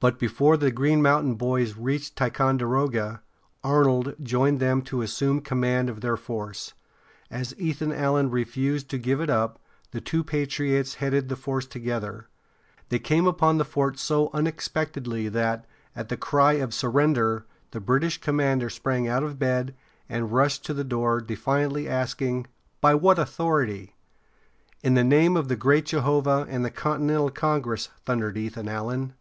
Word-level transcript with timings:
But 0.00 0.18
before 0.18 0.56
the 0.56 0.72
Green 0.72 1.00
Mountain 1.00 1.36
Boys 1.36 1.76
reached 1.76 2.16
Ticonderoga, 2.16 3.22
Arnold 3.62 4.16
joined 4.20 4.58
them 4.58 4.82
to 4.82 5.00
assume 5.00 5.40
command 5.40 5.88
of 5.88 6.00
their 6.00 6.16
force. 6.16 6.74
As 7.30 7.54
Ethan 7.56 7.92
Allen 7.92 8.28
refused 8.28 8.88
to 8.90 8.98
give 8.98 9.20
it 9.20 9.30
up, 9.30 9.60
the 9.92 10.00
two 10.00 10.24
patriots 10.24 10.94
headed 10.94 11.28
the 11.28 11.36
force 11.36 11.66
together. 11.66 12.26
They 12.88 12.98
came 12.98 13.28
upon 13.28 13.58
the 13.58 13.64
fort 13.64 13.96
so 13.96 14.28
unexpectedly 14.34 15.28
that, 15.28 15.68
at 15.94 16.08
the 16.08 16.16
cry 16.16 16.54
of 16.54 16.74
"Surrender!" 16.74 17.46
the 17.70 17.78
British 17.78 18.18
commander 18.20 18.70
sprang 18.70 19.06
out 19.06 19.22
of 19.22 19.38
bed 19.38 19.72
and 20.08 20.32
rushed 20.32 20.64
to 20.64 20.74
the 20.74 20.82
door, 20.82 21.20
defiantly 21.20 21.88
asking, 21.88 22.48
"By 22.80 22.96
what 22.96 23.20
authority?" 23.20 23.94
"In 24.82 24.94
the 24.94 25.04
name 25.04 25.36
of 25.36 25.46
the 25.46 25.54
great 25.54 25.86
Jehovah 25.86 26.44
and 26.48 26.64
the 26.64 26.70
Continental 26.72 27.30
Congress!" 27.30 27.88
thundered 28.04 28.36
Ethan 28.36 28.66
Allen. 28.68 29.12